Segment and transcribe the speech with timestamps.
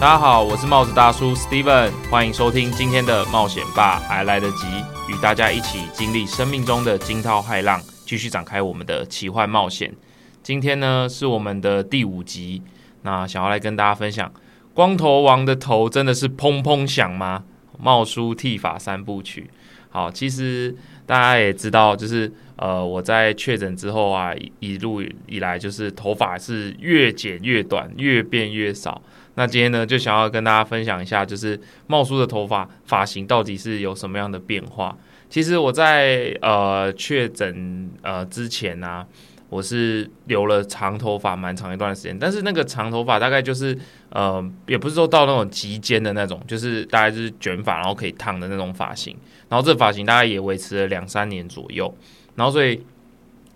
[0.00, 4.64] 大家好，我是帽子大叔 Steven，欢迎收听今天的冒险吧，还来得及，
[5.08, 9.92] 与大家一起经历生命中的惊涛骇浪，继续展开我们的奇幻冒险。
[10.40, 12.62] 今天呢是我们的第五集，
[13.02, 14.32] 那想要来跟大家分享，
[14.72, 17.42] 光头王的头真的是砰砰响吗？
[17.76, 19.50] 帽叔剃发三部曲。
[19.90, 20.76] 好，其实
[21.06, 29.02] 大家也知道，就是呃，我在确诊之后啊，一路以来就是头发是越剪越短，越变越少。
[29.38, 34.98] 那今天呢，就想要跟大家分享一下，就是茂叔的头发发型到底是有什么样的变化。
[35.30, 39.06] 其实我在呃确诊呃之前呢。
[39.50, 43.74] 我是留了长头发蛮长一段时间，但是那个长头发大概就是
[44.10, 49.16] 呃，也不是说到那种极尖的那种，就是大概就是卷发，然后可以烫的那种发型。
[49.48, 51.90] 然后这发型大概也维持了两三年左右。
[52.34, 52.84] 然后所以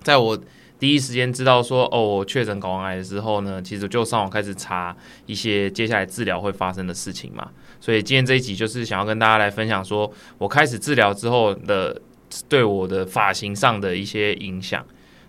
[0.00, 0.38] 在我
[0.82, 7.48] 第一时间知道说哦，我确诊睾丸癌的时候呢，其实就上网开始查一些接下来治疗会发生的事情嘛。
[7.78, 12.02] 所以今天这一集就是想要跟大家来分享，说我开始治疗之后的
[12.48, 14.84] 对我的发型上的一些影响。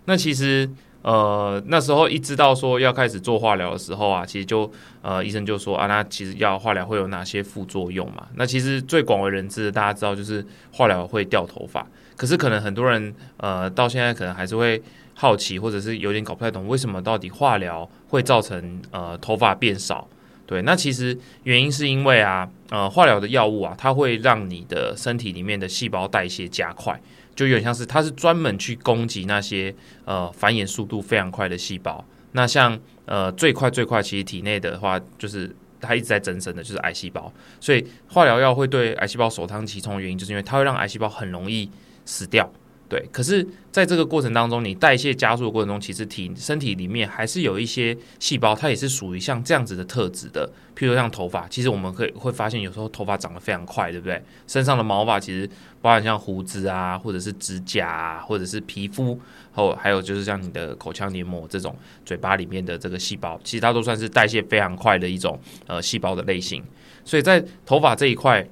[0.06, 0.68] 那其实，
[1.04, 8.28] 呃，那时候一知道说要开始做化疗的时候啊，其实就呃，医生就说啊，那其实要化疗会有哪些副作用嘛？
[8.36, 11.86] 那其实最广为人知的，大家知道就是化疗会掉头发。
[12.16, 14.82] 可是可能很多人呃，到现在可能还是会
[15.14, 20.08] 好奇，或者是有点搞不太懂，为什么到底化疗会造成呃头发变少？
[20.46, 27.00] 对，那其实原因是因为啊，呃，化疗的药物啊，它会让你的身体里面的细胞代谢加快。
[27.36, 29.74] 就有点像是，它是专门去攻击那些
[30.06, 32.04] 呃繁衍速度非常快的细胞。
[32.34, 37.32] 那像呃最快最快，其实体内的话，就是它一直在增生的，就是癌细胞。
[37.60, 41.70] 所以化疗药会对癌细胞首当其冲的原因，就是因为它会让癌细胞很容易
[42.06, 42.52] 死掉。
[42.94, 50.48] 对，可是在这个过程当中，你代谢加速的过程中，其实体身体里面还是有一些细胞，它也是属于像这样子的特质的。
[50.78, 54.22] 譬如像头发，其实我们可以会发现，有时候头发长得非常快，对不对？
[54.46, 55.50] 身上的毛发其实
[55.82, 59.20] 包含像胡子啊，或者是指甲，啊，或者是皮肤，
[59.54, 61.76] 后还有就是像你的口腔黏膜这种
[62.06, 66.64] 嘴巴里面的这个细胞，其实它都算是代谢非常快的一种呃细胞的类型。
[67.04, 68.48] 所以在头发这一块，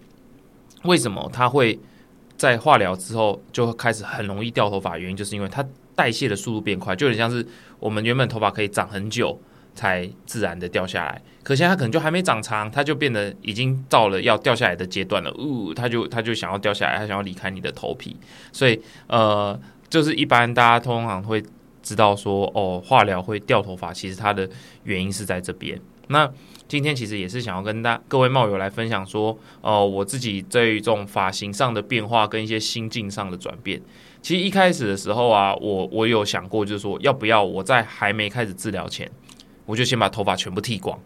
[0.85, 1.79] 为什么它会？
[2.41, 5.63] 在化疗之后就开始很容易掉头发，原因就是因为它
[5.95, 7.45] 代谢的速度变快，就有点像是
[7.79, 9.39] 我们原本头发可以长很久
[9.75, 18.17] 才自然的掉下来，可现在它可能就还没长长，它就变得已经到了要掉下来的阶段了，呜，它就它就想要掉下来，它想要离开你的头皮，
[18.51, 21.43] 所以呃，就是一般大家通常会
[21.83, 24.49] 知道说，哦，化疗会掉头发，其实它的
[24.83, 25.79] 原因是在这边。
[26.07, 26.27] 那
[26.71, 33.81] 今天其实也是想要跟大各位帽友来分享说，呃，我自己这种发型上的变化跟一些心境上的转变。
[34.21, 39.11] 其实一开始的时候啊，我我有想过，就是说要不要我在还没开始治疗前，
[39.65, 40.97] 我就先把头发全部剃光。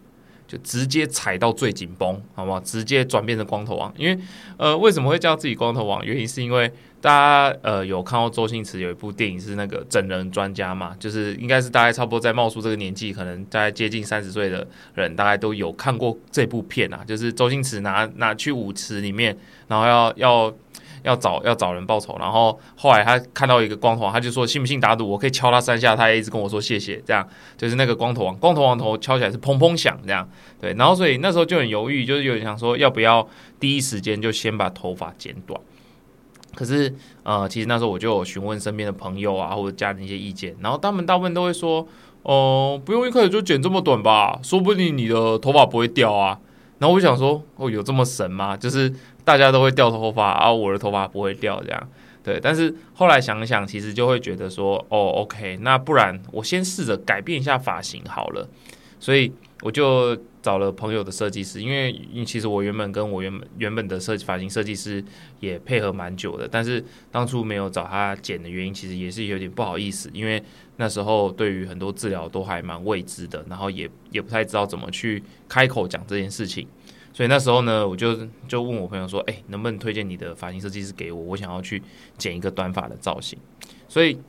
[0.48, 2.60] 就直接踩到最紧绷，好不好？
[2.60, 4.18] 直接转变成光头王，因为
[4.58, 6.06] 呃，为什么会叫自己光头王？
[6.06, 20.56] 原因是因为大家呃有看到周星驰有一部电影是那个整人专家嘛，就是应该是大概差不多在冒出这个年纪，可能在接近三十岁的人，大概都有看过这部片啊，就是周星驰拿拿去舞池里面，然后要要。
[21.06, 30.28] 要找要找人报仇，然后后来他看到一个光头王，他就说信不信打赌，我可以敲他三下，他也一直跟我说谢谢，这样就是那个光头王，光头王头敲起来是砰砰响，这样
[30.60, 33.26] 对，然后所以那时候就很犹豫，就是有点想说要不要
[33.60, 35.60] 第一时间就先把头发剪短，
[36.56, 36.94] 可是
[37.24, 41.88] 呃，其实那时候我就有询问身边的朋友啊或者家人一些意见，然后他们大部分都会说，
[42.24, 46.40] 哦，不用一开始就剪这么短吧，说不定你的头发不会掉啊。
[46.78, 48.58] 然后我就想说，哦，有这么神吗？
[48.58, 48.94] 就是
[49.26, 51.90] 大家都会掉头发，而我的头发不会掉，这样
[52.24, 52.40] 对。
[52.40, 58.48] 但是后来想想，其实就会觉得说，哦，OK，那不然我先试着改变一下发型好了。
[58.98, 59.32] 所以
[59.62, 65.04] 我就找了朋友的设计师，因为因为其实我原本跟我原本原本的设计发型设计师
[65.42, 70.42] 也配合蛮久的，但是当初没有找他剪的原因，其实也是有点不好意思，因为
[70.78, 76.66] 那时候对于很多治疗都还蛮未知的，然后也也不太知道怎么去开口讲这件事情，
[77.16, 81.22] 所以那时候呢，我就就问我朋友说，哎，能不能推荐你的发型设计师给我？
[81.22, 81.82] 我想要去
[82.18, 83.40] 剪一个短发的造型，
[83.88, 84.20] 所以。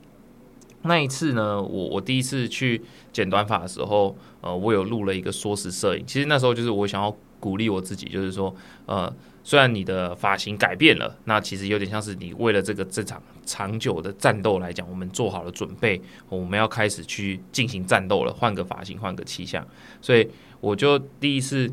[0.83, 2.81] 那一次呢，我我第一次去
[3.11, 6.03] 剪短发的时候，呃，我有录了一个缩时摄影。
[6.05, 8.55] 其实那时候就是我想要鼓励我自己，就是说，
[8.85, 9.11] 呃，
[9.43, 15.99] 虽然你的发型改变了，那其实有点像是你为了这个这场长久的战斗来讲，我们做好了准备，
[16.29, 19.67] 我们要开始去进行战斗了，换个发型，换个气象。
[19.99, 20.29] 所以
[20.61, 21.69] 我就第一次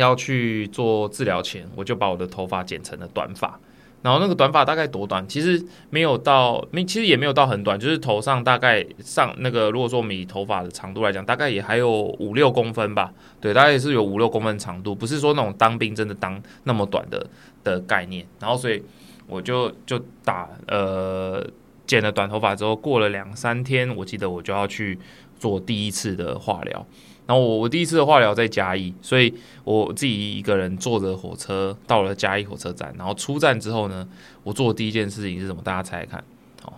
[0.00, 3.60] 要去做治疗前，我就把我的头发剪成了短发。
[4.02, 5.28] 然后那个短发大概多短？
[5.28, 13.12] 其实没有到，没其实也没有到很短，就是头上大概上那个，如果说我们以头发的长度来讲，大概也还有五六公分吧。
[13.42, 17.26] 对，大概也是有五六公分长度，不是说那种当兵真的当那么短的
[17.62, 18.26] 的概念。
[18.40, 18.82] 然后所以
[19.26, 21.46] 我就就打呃
[21.86, 24.98] 剪了短头发之后，过了两三天，我记得我就要去
[25.38, 26.86] 做第一次的化疗。
[27.30, 29.32] 然后我我第一次的化疗在嘉义，所以
[29.62, 32.92] 我自己一个人坐着火车到了嘉义火车站。
[32.98, 34.04] 然后出站之后呢，
[34.42, 35.62] 我做的第一件事情是什么？
[35.62, 36.24] 大家猜猜看。
[36.60, 36.72] 好，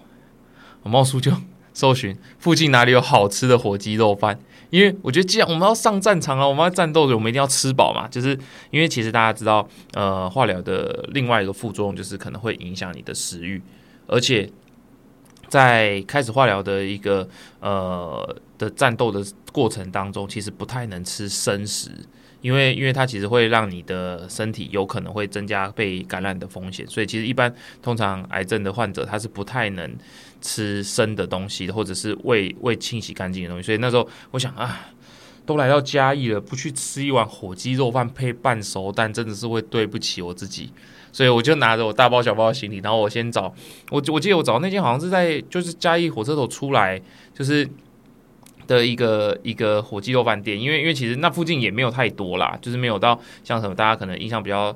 [0.82, 1.32] 我冒出就
[1.72, 4.38] 搜寻附近哪里有好吃的火鸡肉饭，
[4.68, 8.06] 因为我觉得既然我们要上战场了，我们要战斗的，我们一定要吃饱嘛。
[8.06, 8.38] 就是
[8.70, 13.62] 因为其实大家知道，呃，化疗的另外一个副作用就是可能会影响你的食欲，
[14.06, 14.50] 而且。
[15.48, 17.28] 在开始化疗的一个
[17.60, 19.22] 呃的战斗的
[19.52, 21.90] 过程当中，其实不太能吃生食，
[22.40, 29.94] 因为因为它其实会让你的身体有可能会增加被感染的风险，所以其实一般通常癌症的患者他是不太能
[30.40, 33.62] 吃生的东西，或者是未未清洗干净的东西。
[33.66, 34.88] 所以那时候我想啊，
[35.44, 40.72] 都来到嘉义了，不去吃一碗火鸡肉饭配半熟蛋，真的是会对不起我自己。
[41.12, 43.54] 所以我就拿着我大包小包的行李，然后我先找
[43.90, 46.98] 我我记得我找那间好像是在就是嘉义火车头出来
[47.34, 47.68] 就是
[48.66, 54.74] 的一个一个火鸡肉饭店，因为因为其实那附近也没有太多啦，就是没有到像什么大家可能印象比较。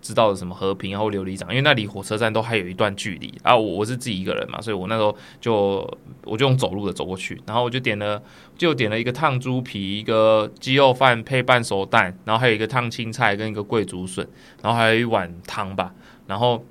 [0.00, 3.54] 知道的什么和平然后琉璃厂，因为那离火车站都还有一段距离啊。
[3.54, 8.22] 我我是自己一个人嘛，所以我那时候就我就用走路的走过去，然后我就点了
[8.56, 14.26] 就点了一个烫猪皮，一个鸡肉饭配半熟蛋，然后还有一个烫青菜跟一个桂竹笋，
[14.62, 15.92] 然后还有一碗汤吧，
[16.28, 16.64] 然后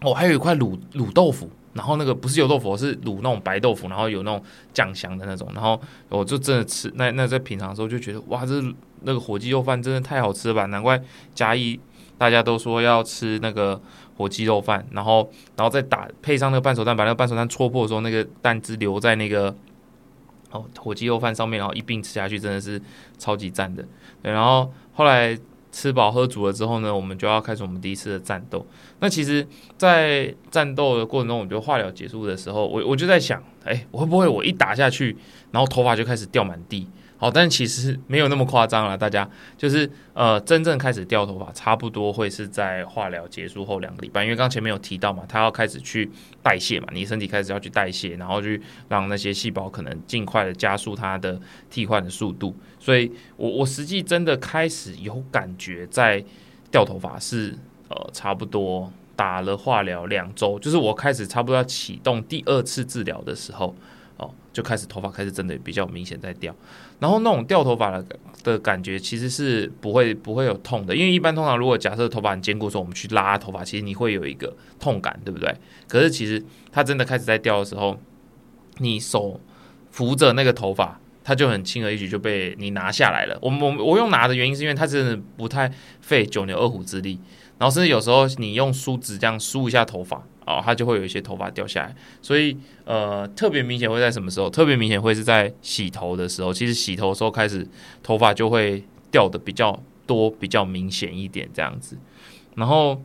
[0.00, 4.42] 哦还有一块卤卤豆腐，然后那个不是油豆腐，是卤那种白豆腐，然后有那种
[4.72, 8.62] 酱香的那种，然后我就真的吃那那在品尝的时候就觉得哇，这
[9.02, 11.00] 那个火鸡肉饭真的太好吃了吧，难怪
[11.34, 11.80] 嘉义。
[12.16, 13.80] 大家都说要吃那个
[14.16, 19.54] 火鸡肉饭，然后，然后再打配上那个半熟蛋，把那个半熟蛋戳破的时候，那个蛋汁留在那个
[20.50, 22.82] 哦火鸡肉饭上面，然后一并吃下去，真的是
[23.18, 23.84] 超级赞的。
[24.20, 25.38] 对，然后后来
[25.70, 28.66] 吃饱喝足了之后呢，我们就要开始我们第一次的战斗。
[29.00, 35.16] 那其实，在战斗的过程中，我觉得化疗结束的时候，我我就在想，哎，我会不会我一打下去，
[35.50, 36.86] 然后头发就开始掉满地？
[37.20, 38.96] 好，但其实没有那么夸张了。
[38.96, 46.08] 大家就是呃，真正开始掉头发，差不多会是在化疗结束后两个礼拜，因为刚前面有提到嘛，它要开始去
[46.44, 52.54] 代谢嘛，你身体开始要去代谢，然后去让那些细胞可能尽快的加速它的替换的速度。
[52.78, 56.24] 所以我我实际真的开始有感觉在
[56.70, 57.52] 掉头发是
[57.88, 63.74] 呃，差不多打了化疗两周，就是我开始差不多要启动第二次治疗的时候。
[64.18, 66.54] 哦，就开始头发开始真的比较明显在掉，
[66.98, 68.04] 然后那种掉头发的
[68.42, 75.54] 的感觉其实是不会不会有痛的，因为一般通常如果假设头发很坚固的时候，我们去拉头发，其实你会有一个痛感，对不对？
[75.86, 77.98] 可是其实它真的开始在掉的时候，
[78.78, 79.40] 你手
[79.90, 83.38] 扶着那个头发，它就很轻而易举就被你拿下来了。
[83.40, 87.20] 我我我用拿的原因是因为它真的不太费九牛二虎之力，
[87.58, 90.22] 然后甚至有时候你用梳子这样梳一下头发。
[90.46, 92.56] 哦，它就会有一些头发掉下来，所以
[92.86, 94.48] 呃，特别明显会在什么时候？
[94.48, 96.50] 特别明显会是在洗头的时候。
[96.50, 97.68] 其实洗头的时候开始，
[98.02, 101.98] 头发就会掉的比较多，比较明显一点这样子。
[102.54, 102.98] 然后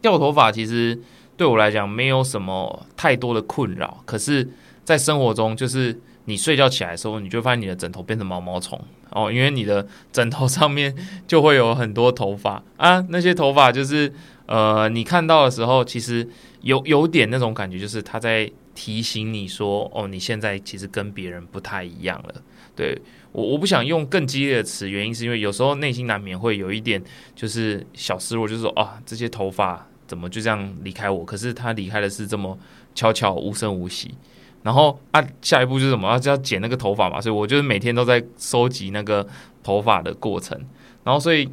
[0.00, 0.96] 掉头发其实
[1.36, 4.48] 对我来讲没有什么太多的困扰，可是，
[4.84, 8.80] 在生活中，就是你睡觉起来的时候，你就发现你的枕头变成毛毛虫
[9.10, 10.94] 哦，因为你的枕头上面
[11.26, 14.12] 就会有很多头发 啊，那些头发就是。
[14.48, 16.26] 呃，你看到的时候，其实
[16.62, 22.34] 有有点那种感觉，就是他在提醒你说，哦，你现在其实跟别人不太一样了。
[22.74, 22.98] 对
[23.32, 26.98] 我，我不想用更激烈的词，原因是因为有时候内心难免会有一点
[27.36, 31.26] 就是小失落，就是说啊，这些头发怎么就这样离开我？
[31.26, 32.58] 可是他离开的是这么
[32.94, 34.14] 悄悄无声无息。
[34.62, 36.08] 然后啊，下一步就是什么？
[36.08, 39.26] 要要剪那个头发嘛，所以我就是每天都在收集那个
[39.62, 40.58] 头发的过程。
[41.04, 41.48] 然后所以。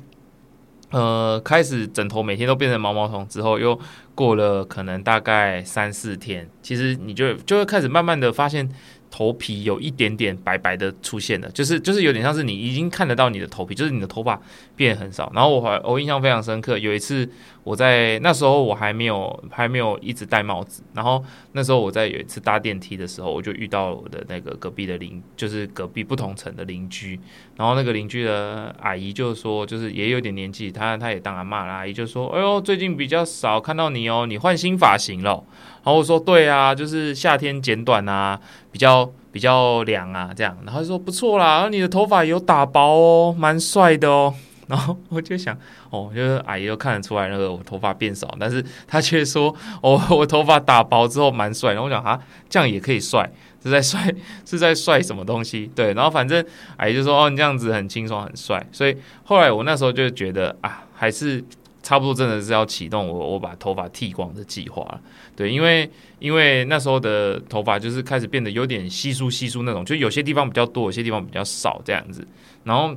[0.92, 3.78] 呃，开始枕头每天都变成毛毛虫之后，又
[4.14, 8.70] 过了可能大概三四天，其实你就就会开始慢慢的发现。
[9.12, 14.38] 头皮有一点点白白的出现了，就是就是有点像是你已经看得到你的头皮，就是你的头发
[14.76, 15.32] 变很少。
[15.34, 17.30] 然后我还我印象非常深刻，有一次
[17.66, 21.22] 我在那时候我还没有还没有一直戴帽子，然后
[21.54, 27.20] 那时候我在有一次搭电梯的时候，我就遇到我的那个隔壁的邻，就是隔壁不同层的邻居。
[27.56, 35.44] 然后那个邻居的阿姨就说，就是也有点年纪，她她也当阿妈了，阿姨就说：“哎呦，最近比较少看到你哦，你换新发型了。”
[35.84, 38.40] 然后我说对啊，就是夏天剪短啊，
[38.72, 40.56] 比较比较凉啊，这样。
[40.66, 44.36] 然后就说不错啦，你的头发有打薄哦，蛮帅的哦。
[44.68, 45.56] 然后我就想，
[45.90, 51.74] 哦，就是阿姨都看得出来那个我头发变少，但是她却说，哦，我头发打薄之后蛮帅。
[51.74, 52.20] 然后我想，啊，
[52.50, 53.32] 这样也可以帅，
[53.64, 54.14] 是在帅
[54.46, 55.70] 是在帅什么东西？
[55.76, 56.44] 对，然后反正
[56.78, 58.66] 阿姨就说，哦，你这样子很轻松很帅。
[58.72, 61.44] 所以后来我那时候就觉得，啊，还是
[61.84, 65.00] 差不多真的是要启动我我把头发剃光的计划了。
[65.36, 72.28] 对，因为因为那时候的头发就是开始变得有点稀疏稀疏那种，就有些地方比较多，有些地方比较少这样子。
[72.64, 72.96] 然后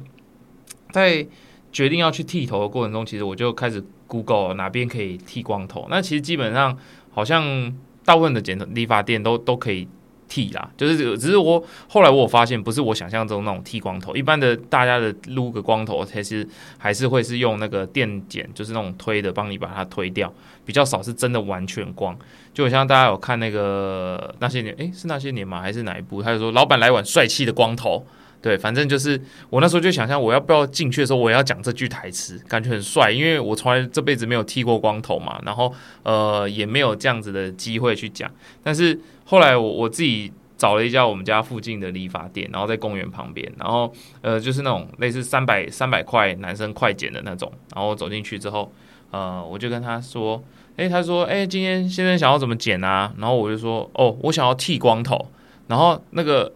[0.91, 1.27] 在
[1.73, 5.87] 决定要去剃头的过程中，其实我就开始 Google 哪边可以剃光头。
[5.91, 6.77] 那其实基本上
[7.11, 7.73] 好像
[8.05, 9.87] 大部分的剪头理发店都都可以
[10.29, 14.15] 剃啦，就是只是我后来我发现，不是我想象中那种剃光头。
[14.15, 16.47] 一般的大家的撸个光头，其实
[16.77, 20.33] 还是会是用那个电剪，就是那种推的，帮你把它推掉。
[20.65, 22.15] 比较少是真的完全光。
[22.53, 25.63] 就好像大家有看那个那些年，诶，是那些年吗？
[25.63, 26.23] 还是哪一部？
[26.23, 28.07] 他就说老板来碗帅气的光头。
[28.41, 38.31] 对，反正就是我那时候就想象，我要不要进去的时候，我要讲这句台词，感觉很帅，因为我从来这辈子没有剃过光头嘛，然后呃也没有这样子的机会去讲。
[38.63, 48.73] 但是后来我我自己找了一家我们家附近的理发店，然后在公园旁边，然后呃就是那种类似三百三百块男生快剪的那种，然后走进去之后，
[49.11, 50.41] 呃我就跟他说，
[50.77, 53.13] 诶，他说，诶，今天先生想要怎么剪啊？
[53.19, 55.29] 然后我就说，哦，我想要剃光头，
[55.67, 56.53] 然后那个。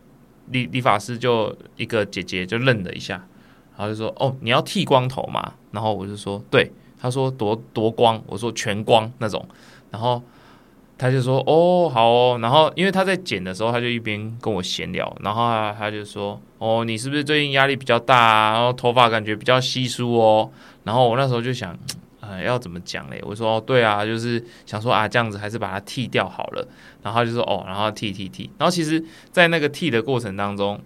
[0.51, 3.15] 理理发师就一个姐姐就愣了一下，
[3.77, 6.71] 然后就说：“哦，你要剃光头嘛？”然后我就说：“对。”
[7.01, 9.45] 他说：“多多光？”我说：“全光那种。”
[9.91, 10.23] 然后
[10.97, 15.43] 他就说：“哦，好哦。”然后因为他在剪的时候，他就一边跟我闲聊，然后
[15.79, 18.53] 他就说：“哦，你是不是最近压力比较大啊？
[18.53, 20.51] 然后头发感觉比较稀疏哦？”
[20.85, 21.77] 然后我那时候就想。
[22.23, 23.21] 呃要怎么讲嘞？
[23.23, 26.67] 我说哦，对啊，就是想说啊，这样子还是把它剃掉好了。
[27.03, 28.49] 然后就说哦，然后剃剃剃。
[28.59, 30.81] 然后其实，在那个剃的过程当中，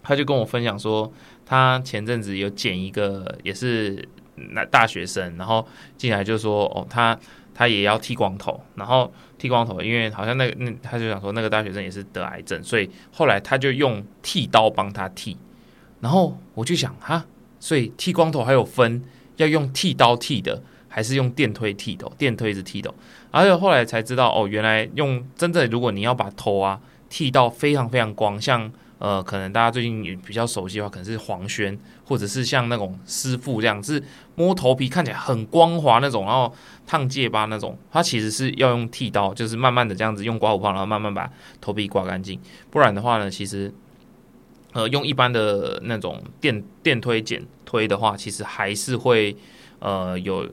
[0.00, 1.12] 他就跟我分享说，
[1.44, 5.66] 他前阵子有剪一个也是那大学生，然后
[5.96, 7.18] 进来就说哦，他
[7.52, 15.36] 他也要剃光头，然后剃光头，因为好像那个那他就想说那个大学生也是得癌症，所以后来他就用剃刀帮他剃。
[16.00, 17.26] 然后我就想哈，
[17.58, 19.02] 所以剃光头还有分。
[19.38, 22.08] 要用剃刀剃的，还是用电推剃的？
[22.16, 22.92] 电推是剃的，
[23.32, 26.78] 而且后来才知道，哦，原来用真的，如果你要把头啊
[27.08, 34.02] 剃到非常非常光，像呃，可能大家最近比较熟悉的话，可能是黄轩，或者是像那种师傅这样，是
[34.34, 36.52] 摸头皮看起来很光滑那种，然后
[36.84, 41.30] 烫戒疤那种，它其实是要用剃刀，就是慢慢的这样子用刮胡泡，然后慢慢把
[41.60, 42.40] 头皮刮干净。
[42.70, 43.72] 不然的话呢，其实
[44.72, 47.46] 呃，用一般的那种电电推剪。
[47.70, 49.36] 推的话，其实还是会，
[49.78, 50.48] 呃，有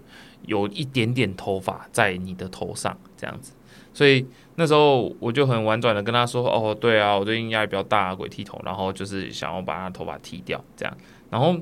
[0.48, 3.54] 有一点点头发在你的头上这样子，
[3.94, 10.98] 所以那时候我就很婉转的跟他说，哦，对啊，我最近压力比较大，鬼剃头，然后就是想要把他头发剃掉这样，
[11.30, 11.56] 然后，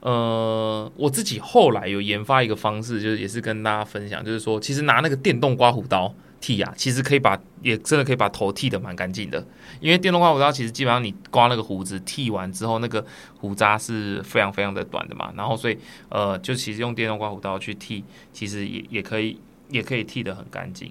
[0.00, 6.12] 呃，我自己后来有研发一个方式，就是也是跟大家分享，就是说，其实拿那个电动刮胡刀。
[6.40, 9.46] 剃牙，其实可以把，也真的可以把头剃得蛮干净的。
[9.80, 13.04] 因为电动刮胡刀其实基本上你刮那个胡子，剃完之后那个
[13.38, 15.32] 胡渣是非常非常的短的嘛。
[15.36, 15.78] 然后所以
[16.08, 20.90] 呃，就其实用电动刮胡刀去剃，其实也也可以，也可以剃得很干净，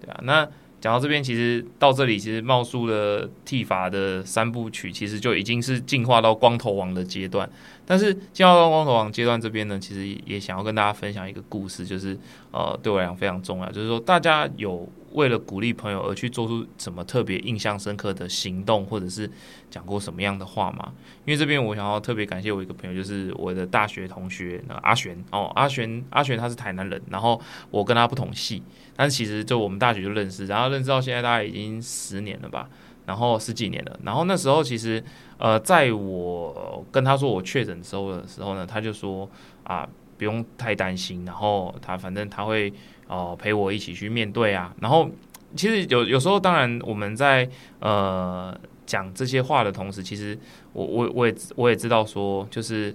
[0.00, 0.20] 对啊。
[0.22, 0.46] 那
[0.80, 7.48] 讲到这边，其实到这里，其实茂叔的剃发的三部曲，其实就已经是进化到光头王的阶段。
[7.84, 12.18] 但是进化到光头王阶段这边呢，其实也想要跟大家分享一个故事，就是
[12.50, 14.88] 呃，对我来讲非常重要，就是说大家有。
[15.12, 19.30] 为了鼓励朋友而去做出什么特别印象深刻的行动，或者是
[19.70, 20.92] 讲过什么样的话吗？
[21.24, 27.40] 因为这边我想要特别感谢我一个朋友，就是我的大学同学那阿璇哦，阿璇阿璇他是台南人，然后
[27.70, 28.62] 我跟他不同系，
[28.96, 32.68] 但其实就我们大学就认识，然后认识到现在大概已经十年了吧，
[33.06, 35.02] 然后十几年了，然后那时候其实
[35.38, 39.28] 呃，在我跟他说我确诊之后的时候呢，他就说
[39.64, 39.88] 啊
[40.20, 42.72] 不用太担心，然后他反正他会。
[43.12, 44.72] 哦，陪我一起去面对啊！
[44.80, 45.10] 然后
[45.56, 47.50] 其实有有时候，当然我们在
[47.80, 50.38] 呃讲这些话的同时，其实
[50.72, 52.94] 我我我也我也知道说，就是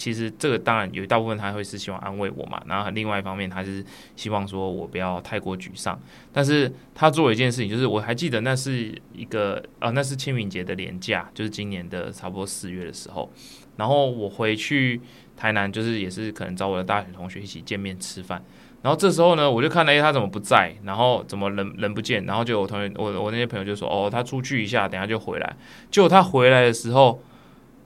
[0.00, 3.84] 其实这个当然有一大部分他会是希望安慰我嘛，然后另外一方面他是
[4.16, 6.00] 希望说我不要太过沮丧。
[6.32, 13.30] 但是他做了一件事情，就是我还记得那是一个啊，那是清明节的年假，就是今年的差不多四月的时候，
[13.76, 14.98] 然后我回去
[15.36, 18.42] 台南，就是也是可能找我的大学同学一起见面吃饭。
[18.80, 20.74] 然后这时候呢，我就看到，哎，他怎么不在？
[20.84, 22.24] 然后怎么人人不见？
[22.24, 25.56] 然后就我同学，我我那些朋友就说，哦，他出去一下，等下就回来。
[25.90, 27.22] 结果他回来的时候，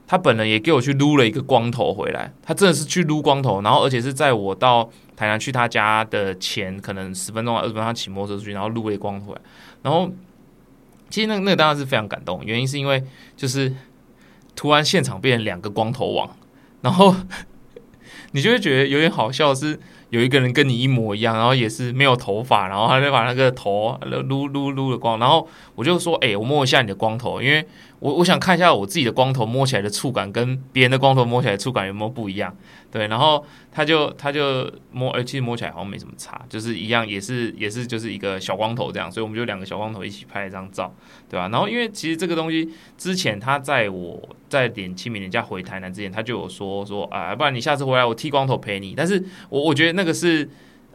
[0.07, 2.31] 他本人也给我去撸了一个光头回来。
[2.43, 9.35] 他真的是去撸光头，然后而且是在我到台南去他家的前可能十分钟、二十分钟，他骑摩托车出去，然后撸了一光头。
[9.81, 10.09] 然后
[11.09, 13.03] 其实那那个当然是非常感动，原因是因为
[13.35, 13.73] 就是
[14.55, 16.29] 突然现场变成两个光头王。
[16.81, 17.15] 然后
[18.31, 19.79] 你就会觉得有点好笑，是
[20.11, 27.67] 有一个人跟你一模一样，然后也是没有头发，然后他就把那个头撸撸撸的光，然后我就说，哎，我摸一下你的光头，因为。
[28.05, 32.55] 我我想看一下我自己的光头摸起来的触感跟别人的光头摸起来触感有没有不一样，
[32.91, 40.93] 对，然后他就他就摸，哎，其实摸起来好像没什么差，就是一样，也是也是就是一个小光头这样，所以我们就两个小光头一起拍一张照，
[41.27, 41.49] 对吧？
[41.49, 50.47] 然后因为其实这个东西之前他在我在点清明人家回台南之前，他就有说说啊，不然你下次回来我剃光头陪你，但是我我觉得那个是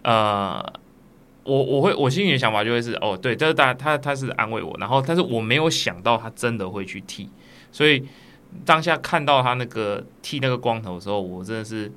[0.02, 0.64] 呃。
[1.44, 7.28] 我我会我心里的想法就会是哦对，这是大他他是安慰我，然后但是我没有想到他真的会去剃，
[7.72, 8.04] 所以
[8.64, 11.90] 当下看到他那个剃那个光头的时候，我真的是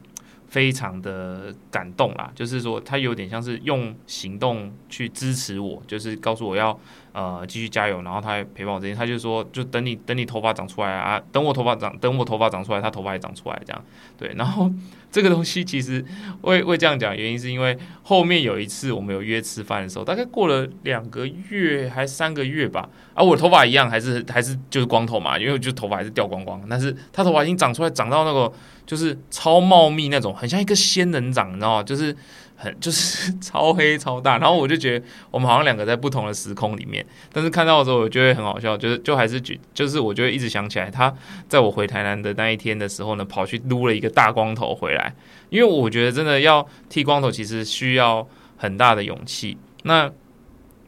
[0.48, 2.32] 非常的感动啦。
[2.36, 6.80] 就是说他有点像是用行动去支持我，就是告诉我要
[7.14, 13.86] 呃继续加油，然后他还陪伴我这些，他就说就等你等你头发长出来啊，等我头发长等我头发长出来，他头发也长出来这样
[14.18, 14.70] 对，然后。
[15.14, 16.04] 这个东西其实
[16.42, 28.52] 会会这样讲，原因是因为后面有一次我们有约吃饭的时候，大概过了两个月还三个月吧，啊，我的头发一样，还是还是就是光头嘛，因为就头发还是掉光光，但是他头发已经长出来，长到那个
[28.88, 31.84] 就是超茂密那种，很像一个仙人掌，你知道吗？
[31.84, 32.18] 就是。
[32.64, 41.14] 很就是 超黑超大，然后我就觉得我们好像两个在不同的时空里面，但是看到的时候我觉得很好笑，就是就还是觉就是我就会一直想起来他
[41.50, 45.14] 在我回台南的那一天的时候呢，跑去撸了一个大光头回来，
[45.50, 50.10] 因为我觉得真的要剃光头其实需要很大的勇气，那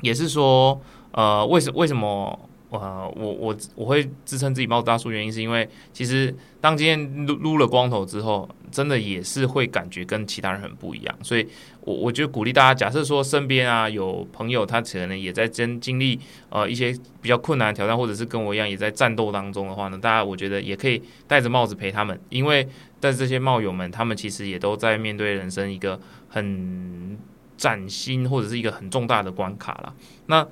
[0.01, 2.39] 也是说呃为什为什么？
[2.79, 11.17] 呃，我我我会支撑自己冒大叔，原因是因为其实当今天撸撸了光头之后，真的也是会感觉跟其他人很不一样。
[11.21, 11.47] 所以，
[11.81, 22.67] 我我就鼓励大家，假设说身边啊有朋友，他可能也在经经历呃一些比较困难的挑战，或者是跟我一样也在战斗当中的话呢，大家我觉得也可以戴着帽子陪他们，因为
[22.99, 27.17] 但是这些帽友们，他们其实也都在面对人生一个很
[27.57, 29.93] 崭新或者是一个很重大的关卡了。
[30.25, 30.45] 那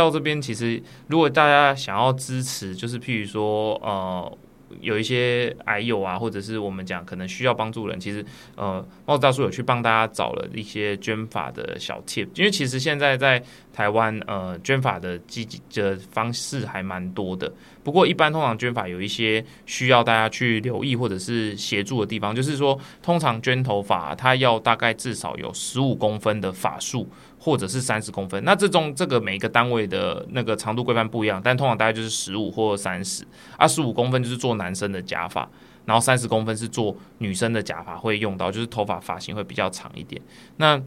[0.00, 4.38] 到这边，其实如果大家想要支持，就是譬如说，呃，
[4.80, 8.24] 有一些癌友啊，或者是我们讲可能需要帮助人，其实，
[8.56, 17.52] 呃，帽子大叔有去帮大家找了一些捐法的小 tip，因为其实现在在台湾，呃，捐法的积极的方式还蛮多的。
[17.84, 27.06] 不过，一般通常捐法有一些需要大家去留意或者是协助的地方，就是说，通常捐头发，它要大概至少有十五公分的发数。
[27.44, 33.22] 或者是三十公分，那这种这个每一个单位的那个长度规范不一样，但通常大概就是十五或三十。
[33.58, 35.46] 二十五公分就是做男生的假发，
[35.84, 40.22] 然后三十公分是做女生的假发会用到，就是头发发型会比较长一点。
[40.56, 40.80] 那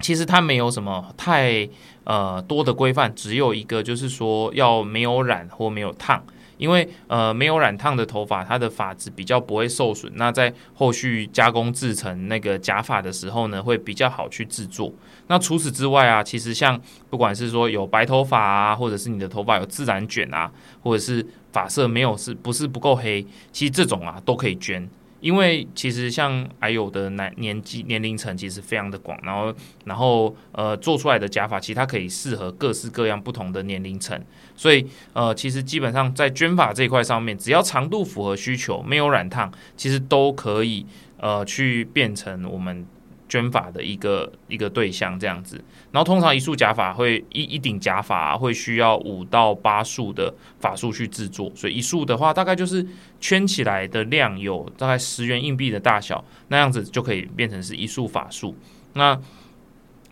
[0.00, 1.68] 其实它没有什么太
[2.04, 6.24] 呃多的规范，只有一个就是说要没有染或没有烫。
[6.56, 10.12] 因为呃没有染烫的头发，它的发质比较不会受损。
[10.16, 14.92] 那在后续加工制成那个假发的时候呢，会比较好去制作。
[15.26, 20.50] 那除此之外啊，其实像不管是说有白头发啊，或者是你的头发有自然卷啊，
[20.82, 24.88] 或者是发色没有是不是不够黑，其实这种啊都可以捐。
[25.24, 29.54] 因为其实像还有的年年纪年龄层其实非常的广，然后
[29.86, 34.22] 然后呃做出来的假发其实它可以适合各式各样不同的年龄层，
[34.54, 40.84] 所以呃其实基本上在卷发这一块上面，只要长度符合需求，没有染烫，其实都可以
[41.16, 42.86] 呃去变成我们。
[43.34, 45.56] 捐发的一个一个对象这样子，
[45.90, 52.86] 然后通常一束假发会一一顶假发会需要五到八束的发束去制作，所以一束的话大概就是
[53.18, 58.54] 圈起来的量有大概十元硬币的大小，那样子就可以变成是一束发束。
[58.92, 59.20] 那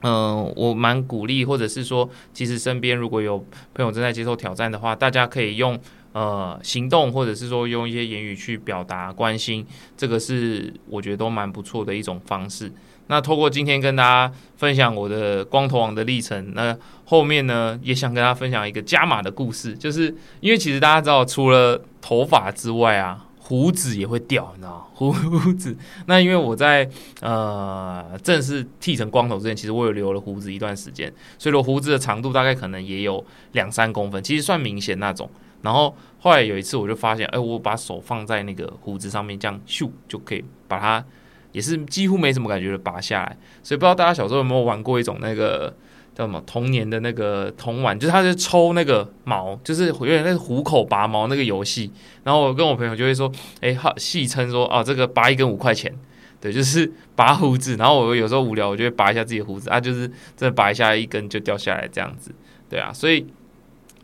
[0.03, 3.39] 嗯，我蛮鼓励，或者是说，其实身边如果有
[3.73, 5.79] 朋友正在接受挑战的话，大家可以用
[6.13, 9.65] 呃行动，或者是说用一些言语去表达关心，
[9.97, 12.73] 这个是我觉得都蛮不错的一种方式。
[13.09, 25.13] 那透过今天跟大家分享我的光头王的历程，那后面呢也想跟大家分享一个加码的故事，就是因为其实大家知道，除了头发之外啊，胡子也会掉，你知道 胡
[25.55, 25.77] 子。
[26.07, 26.89] 那因为我在
[27.21, 35.29] 呃正式剃成光头之前，其实我有留了胡子一段时间，所以我胡子的长度大概可能也有两三公分，其实算明显那种。
[35.61, 41.05] 然后后来有一次我就发现，哎，我把手放在那个胡子上面，这样咻就可以把它。
[41.53, 45.73] 也是几乎没什么感觉的拔下来，所以不知道大家小时候有没有玩过一种那个
[46.15, 51.91] 叫什么童年的那个童玩，就是他是抽那个毛，就是有点那个虎口拔毛那个游戏。
[52.25, 55.93] 然后我跟我朋友就会说，哎，好戏称说啊，这个拔一根五块钱，
[56.41, 57.77] 对，就是拔胡子。
[57.77, 62.31] 然后我有时候无聊，我就会拔一下自己的胡子啊，就是真的拔一下一根就掉下来这样子，
[62.69, 63.27] 对啊，所以。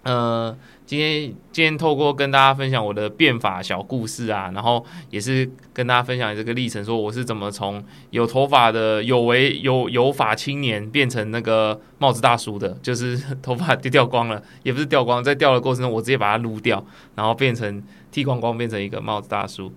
[0.09, 16.83] 呃，今天今天透过跟大家分享我的变法小故事啊，然后也是跟大家分享这个历程，说我是怎么从有头发的有为有有发青年变成那个帽子大叔的，就是头发就掉光了，也不是掉光，在掉的过程中我直接把它撸掉，
[17.15, 19.71] 然后变成剃光光，变成一个帽子大叔。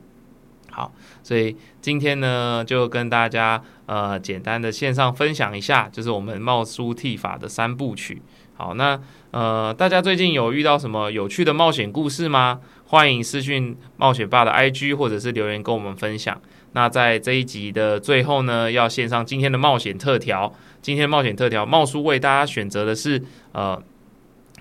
[0.70, 8.22] 好，所以今天呢，就跟大家呃简单的线上分享一下，就是我们帽叔剃法的三部曲。
[8.62, 12.60] 好，那呃大家最近有遇到什么有趣的冒险故事吗？
[12.86, 16.39] 欢迎私讯冒险爸的 IG 或者是留言跟我们分享。
[16.74, 20.54] 那在这一集的最后呢，要献上今天的冒险特调。
[20.80, 23.19] 今天的冒险特调，茂叔为大家选择的是
[23.54, 23.82] 呃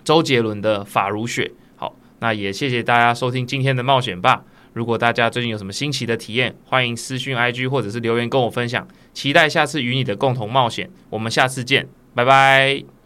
[0.03, 1.45] 周杰伦的《法如雪》。
[1.77, 4.43] 好，那也谢谢大家收听今天的冒险爸。
[4.73, 8.89] 如果大家最近有什么新奇的体验，欢迎私讯 IG 或者是留言跟我分享。
[9.13, 13.00] 期待下次与你的共同冒险，我们下次见，拜拜。